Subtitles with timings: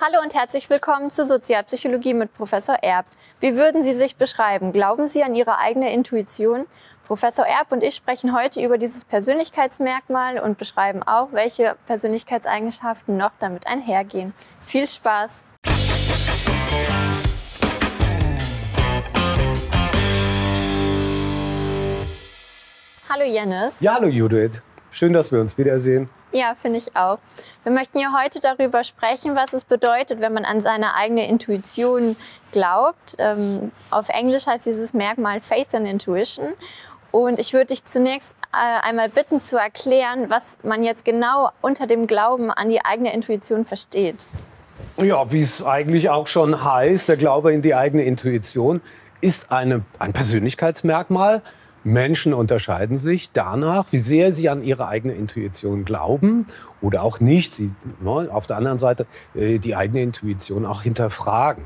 [0.00, 3.06] Hallo und herzlich willkommen zur Sozialpsychologie mit Professor Erb.
[3.40, 4.70] Wie würden Sie sich beschreiben?
[4.72, 6.66] Glauben Sie an Ihre eigene Intuition?
[7.04, 13.32] Professor Erb und ich sprechen heute über dieses Persönlichkeitsmerkmal und beschreiben auch, welche Persönlichkeitseigenschaften noch
[13.40, 14.34] damit einhergehen.
[14.60, 15.42] Viel Spaß!
[23.08, 23.80] Hallo Jennis.
[23.80, 24.62] Ja, hallo Judith.
[24.92, 26.08] Schön, dass wir uns wiedersehen.
[26.32, 27.18] Ja, finde ich auch.
[27.62, 32.16] Wir möchten ja heute darüber sprechen, was es bedeutet, wenn man an seine eigene Intuition
[32.52, 33.16] glaubt.
[33.18, 36.52] Ähm, auf Englisch heißt dieses Merkmal Faith and Intuition.
[37.10, 41.86] Und ich würde dich zunächst äh, einmal bitten zu erklären, was man jetzt genau unter
[41.86, 44.26] dem Glauben an die eigene Intuition versteht.
[44.98, 48.82] Ja, wie es eigentlich auch schon heißt, der Glaube in die eigene Intuition
[49.20, 51.42] ist eine, ein Persönlichkeitsmerkmal,
[51.84, 56.46] Menschen unterscheiden sich danach, wie sehr sie an ihre eigene Intuition glauben
[56.80, 57.54] oder auch nicht.
[57.54, 61.64] Sie ne, auf der anderen Seite äh, die eigene Intuition auch hinterfragen.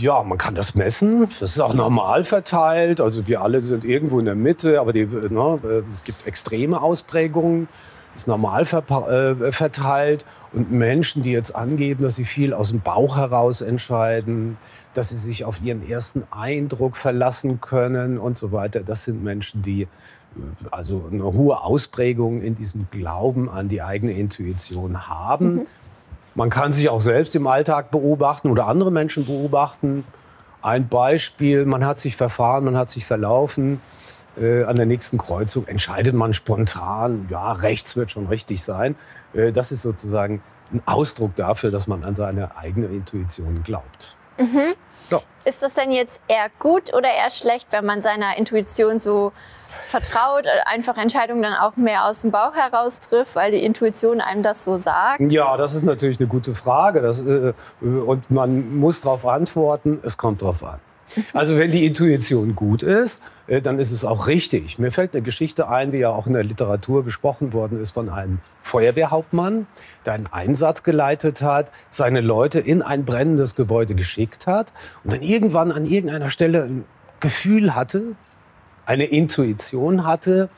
[0.00, 1.28] Ja, man kann das messen.
[1.40, 3.00] Das ist auch normal verteilt.
[3.00, 6.82] Also wir alle sind irgendwo in der Mitte, aber die, ne, äh, es gibt extreme
[6.82, 7.68] Ausprägungen.
[8.16, 10.24] Ist normal äh, verteilt.
[10.52, 14.56] Und Menschen, die jetzt angeben, dass sie viel aus dem Bauch heraus entscheiden,
[14.94, 18.80] dass sie sich auf ihren ersten Eindruck verlassen können und so weiter.
[18.80, 19.88] Das sind Menschen, die äh,
[20.70, 25.54] also eine hohe Ausprägung in diesem Glauben an die eigene Intuition haben.
[25.54, 25.66] Mhm.
[26.34, 30.04] Man kann sich auch selbst im Alltag beobachten oder andere Menschen beobachten.
[30.62, 33.80] Ein Beispiel, man hat sich verfahren, man hat sich verlaufen.
[34.38, 38.96] Äh, an der nächsten Kreuzung entscheidet man spontan, ja, rechts wird schon richtig sein.
[39.32, 40.42] Äh, das ist sozusagen
[40.72, 44.16] ein Ausdruck dafür, dass man an seine eigene Intuition glaubt.
[44.38, 44.74] Mhm.
[45.10, 45.20] Ja.
[45.44, 49.32] Ist das denn jetzt eher gut oder eher schlecht, wenn man seiner Intuition so
[49.86, 54.20] vertraut, äh, einfach Entscheidungen dann auch mehr aus dem Bauch heraus trifft, weil die Intuition
[54.20, 55.20] einem das so sagt?
[55.20, 57.00] Ja, das ist natürlich eine gute Frage.
[57.00, 60.80] Das, äh, und man muss darauf antworten, es kommt darauf an.
[61.32, 64.78] Also wenn die Intuition gut ist, äh, dann ist es auch richtig.
[64.78, 68.08] Mir fällt eine Geschichte ein, die ja auch in der Literatur besprochen worden ist von
[68.08, 69.66] einem Feuerwehrhauptmann,
[70.04, 74.72] der einen Einsatz geleitet hat, seine Leute in ein brennendes Gebäude geschickt hat
[75.04, 76.84] und dann irgendwann an irgendeiner Stelle ein
[77.20, 78.16] Gefühl hatte,
[78.84, 80.48] eine Intuition hatte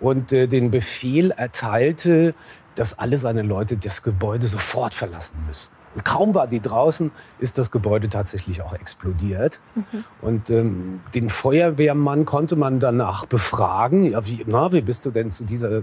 [0.00, 2.34] und äh, den Befehl erteilte,
[2.74, 5.77] dass alle seine Leute das Gebäude sofort verlassen müssten.
[5.94, 9.60] Und kaum war die draußen, ist das Gebäude tatsächlich auch explodiert.
[9.74, 10.04] Mhm.
[10.20, 14.04] Und ähm, den Feuerwehrmann konnte man danach befragen.
[14.04, 15.82] Ja, wie, na, wie bist du denn zu dieser äh,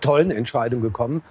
[0.00, 1.22] tollen Entscheidung gekommen?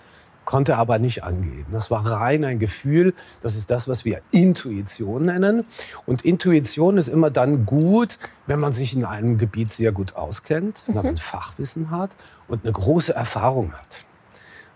[0.46, 1.68] Konnte aber nicht angeben.
[1.72, 3.14] Das war rein ein Gefühl.
[3.42, 5.66] Das ist das, was wir Intuition nennen.
[6.06, 10.84] Und Intuition ist immer dann gut, wenn man sich in einem Gebiet sehr gut auskennt,
[10.88, 10.96] mhm.
[10.96, 12.12] wenn man Fachwissen hat
[12.48, 14.06] und eine große Erfahrung hat.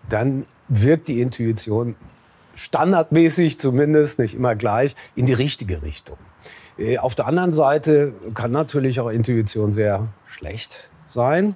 [0.10, 1.96] Dann wirkt die Intuition
[2.58, 6.18] standardmäßig zumindest, nicht immer gleich, in die richtige Richtung.
[6.78, 11.56] Äh, auf der anderen Seite kann natürlich auch Intuition sehr schlecht sein.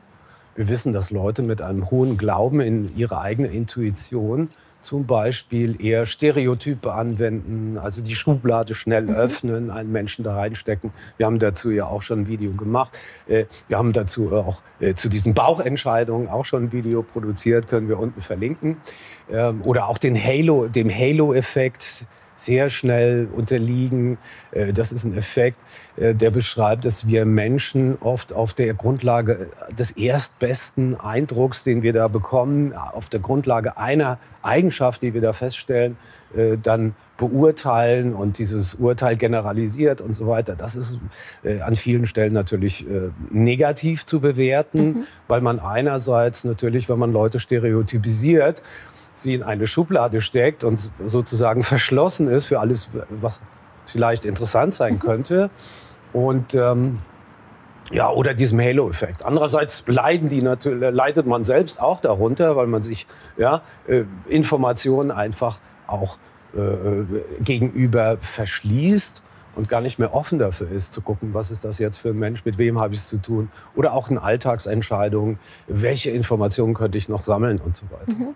[0.55, 4.49] Wir wissen, dass Leute mit einem hohen Glauben in ihre eigene Intuition
[4.81, 9.15] zum Beispiel eher Stereotype anwenden, also die Schublade schnell mhm.
[9.15, 10.91] öffnen, einen Menschen da reinstecken.
[11.17, 12.97] Wir haben dazu ja auch schon ein Video gemacht.
[13.27, 17.87] Äh, wir haben dazu auch äh, zu diesen Bauchentscheidungen auch schon ein Video produziert, können
[17.87, 18.77] wir unten verlinken.
[19.31, 22.05] Ähm, oder auch den Halo, dem Halo-Effekt
[22.41, 24.17] sehr schnell unterliegen.
[24.51, 25.57] Äh, das ist ein Effekt,
[25.97, 31.93] äh, der beschreibt, dass wir Menschen oft auf der Grundlage des erstbesten Eindrucks, den wir
[31.93, 35.97] da bekommen, auf der Grundlage einer Eigenschaft, die wir da feststellen,
[36.35, 40.55] äh, dann beurteilen und dieses Urteil generalisiert und so weiter.
[40.55, 40.97] Das ist
[41.43, 42.83] an vielen Stellen natürlich
[43.29, 45.03] negativ zu bewerten, mhm.
[45.27, 48.63] weil man einerseits natürlich, wenn man Leute stereotypisiert,
[49.13, 53.41] sie in eine Schublade steckt und sozusagen verschlossen ist für alles, was
[53.85, 54.99] vielleicht interessant sein mhm.
[54.99, 55.49] könnte.
[56.13, 56.99] Und ähm,
[57.91, 59.25] ja, oder diesem Halo-Effekt.
[59.25, 63.05] Andererseits leiden die natürlich, leidet man selbst auch darunter, weil man sich
[63.37, 66.17] ja, äh, Informationen einfach auch
[66.53, 67.03] äh,
[67.43, 69.23] gegenüber verschließt
[69.55, 72.19] und gar nicht mehr offen dafür ist, zu gucken, was ist das jetzt für ein
[72.19, 73.51] Mensch, mit wem habe ich es zu tun.
[73.75, 78.17] Oder auch in Alltagsentscheidungen, welche Informationen könnte ich noch sammeln und so weiter.
[78.17, 78.35] Mhm.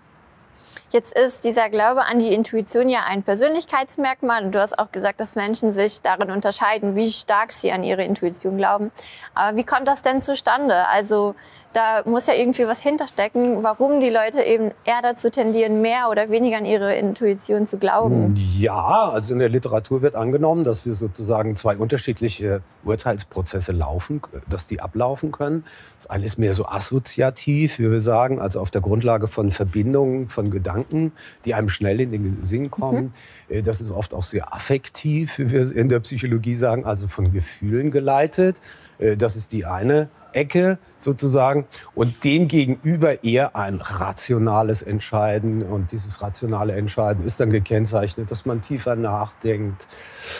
[0.96, 5.20] Jetzt ist dieser Glaube an die Intuition ja ein Persönlichkeitsmerkmal und du hast auch gesagt,
[5.20, 8.90] dass Menschen sich darin unterscheiden, wie stark sie an ihre Intuition glauben.
[9.34, 10.88] Aber wie kommt das denn zustande?
[10.88, 11.34] Also,
[11.76, 16.30] da muss ja irgendwie was hinterstecken, warum die Leute eben eher dazu tendieren, mehr oder
[16.30, 18.34] weniger an ihre Intuition zu glauben.
[18.56, 24.66] Ja, also in der Literatur wird angenommen, dass wir sozusagen zwei unterschiedliche Urteilsprozesse laufen, dass
[24.66, 25.64] die ablaufen können.
[25.98, 30.30] Das eine ist mehr so assoziativ, wie wir sagen, also auf der Grundlage von Verbindungen,
[30.30, 31.12] von Gedanken,
[31.44, 33.12] die einem schnell in den Sinn kommen.
[33.50, 33.64] Mhm.
[33.64, 37.90] Das ist oft auch sehr affektiv, wie wir in der Psychologie sagen, also von Gefühlen
[37.90, 38.56] geleitet.
[38.98, 45.92] Äh, das ist die eine Ecke sozusagen und dem gegenüber eher ein rationales Entscheiden und
[45.92, 49.88] dieses rationale Entscheiden ist dann gekennzeichnet, dass man tiefer nachdenkt,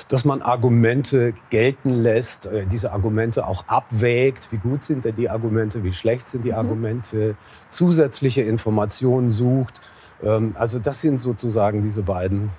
[0.08, 5.30] dass man Argumente gelten lässt, äh, diese Argumente auch abwägt, wie gut sind denn die
[5.30, 6.58] Argumente, wie schlecht sind die mhm.
[6.58, 7.36] Argumente,
[7.70, 9.80] zusätzliche Informationen sucht.
[10.22, 12.50] Ähm, also das sind sozusagen diese beiden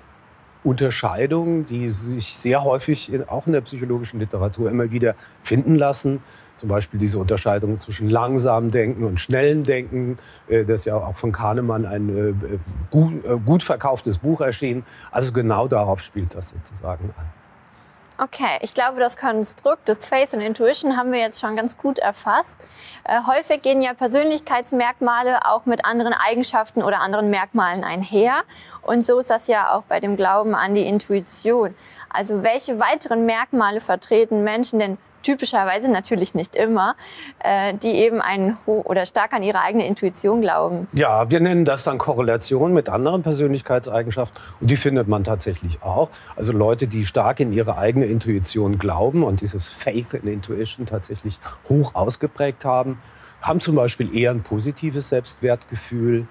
[0.64, 6.20] Unterscheidungen, die sich sehr häufig in, auch in der psychologischen Literatur immer wieder finden lassen.
[6.58, 10.18] Zum Beispiel diese Unterscheidung zwischen langsamem Denken und schnellem Denken.
[10.48, 12.58] Äh, das ja auch von Kahnemann ein äh,
[12.90, 14.84] gut, äh, gut verkauftes Buch erschienen.
[15.10, 17.26] Also genau darauf spielt das sozusagen an.
[18.20, 22.00] Okay, ich glaube, das Konstrukt des Faith und Intuition haben wir jetzt schon ganz gut
[22.00, 22.56] erfasst.
[23.04, 28.42] Äh, häufig gehen ja Persönlichkeitsmerkmale auch mit anderen Eigenschaften oder anderen Merkmalen einher.
[28.82, 31.76] Und so ist das ja auch bei dem Glauben an die Intuition.
[32.08, 36.96] Also welche weiteren Merkmale vertreten Menschen denn typischerweise natürlich nicht immer,
[37.40, 40.88] äh, die eben einen oder stark an ihre eigene Intuition glauben.
[40.92, 46.08] Ja, wir nennen das dann Korrelation mit anderen Persönlichkeitseigenschaften und die findet man tatsächlich auch.
[46.34, 51.38] Also Leute, die stark in ihre eigene Intuition glauben und dieses Faith in Intuition tatsächlich
[51.68, 52.98] hoch ausgeprägt haben,
[53.42, 56.26] haben zum Beispiel eher ein positives Selbstwertgefühl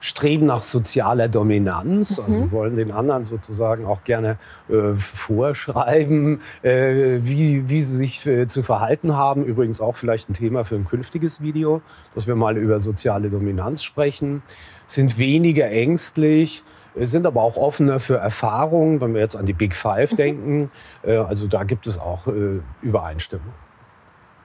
[0.00, 2.24] streben nach sozialer Dominanz, mhm.
[2.24, 4.38] also wollen den anderen sozusagen auch gerne
[4.68, 9.44] äh, vorschreiben, äh, wie, wie sie sich äh, zu verhalten haben.
[9.44, 11.82] Übrigens auch vielleicht ein Thema für ein künftiges Video,
[12.14, 14.42] dass wir mal über soziale Dominanz sprechen,
[14.86, 16.64] sind weniger ängstlich,
[16.96, 20.16] äh, sind aber auch offener für Erfahrungen, wenn wir jetzt an die Big Five mhm.
[20.16, 20.70] denken.
[21.02, 23.52] Äh, also da gibt es auch äh, Übereinstimmung.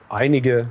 [0.08, 0.68] Einige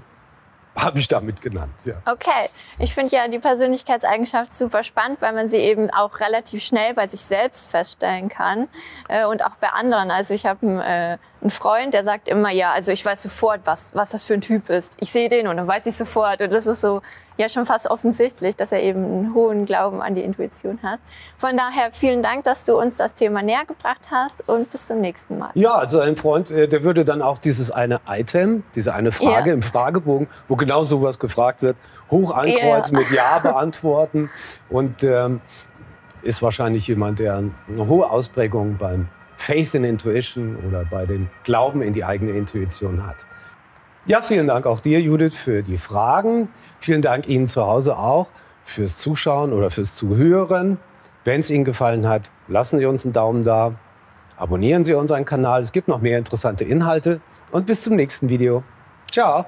[0.76, 1.74] habe ich damit genannt.
[1.86, 1.96] Ja.
[2.06, 2.50] Okay,
[2.80, 7.08] ich finde ja die Persönlichkeitseigenschaft super spannend, weil man sie eben auch relativ schnell bei
[7.08, 8.68] sich selbst feststellen kann
[9.08, 10.12] äh, und auch bei anderen.
[10.12, 13.62] Also ich habe einen, äh, einen Freund, der sagt immer, ja, also ich weiß sofort,
[13.66, 14.98] was, was das für ein Typ ist.
[15.00, 16.42] Ich sehe den und dann weiß ich sofort.
[16.42, 17.02] Und das ist so
[17.38, 21.00] ja schon fast offensichtlich, dass er eben einen hohen Glauben an die Intuition hat.
[21.38, 25.02] Von daher vielen Dank, dass du uns das Thema näher gebracht hast und bis zum
[25.02, 25.52] nächsten Mal.
[25.54, 29.50] Ja, also ein Freund, äh, der würde dann auch dieses eine Item, diese eine Frage
[29.50, 29.54] ja.
[29.54, 31.78] im Fragebogen, wo genau sowas gefragt wird,
[32.10, 33.00] hoch ankreuzen, ja.
[33.00, 34.30] mit Ja beantworten
[34.70, 35.42] und ähm,
[36.24, 39.08] ist wahrscheinlich jemand, der eine hohe Ausprägung beim
[39.38, 43.28] Faith in Intuition oder bei dem Glauben in die eigene Intuition hat.
[44.08, 46.50] Ja, vielen Dank auch dir, Judith, für die Fragen.
[46.80, 48.28] Vielen Dank Ihnen zu Hause auch
[48.64, 50.80] fürs Zuschauen oder fürs Zuhören.
[51.24, 53.74] Wenn es Ihnen gefallen hat, lassen Sie uns einen Daumen da.
[54.38, 55.62] Abonnieren Sie unseren Kanal.
[55.62, 57.22] Es gibt noch mehr interessante Inhalte.
[57.52, 58.64] Und bis zum nächsten Video.
[59.12, 59.46] Ciao.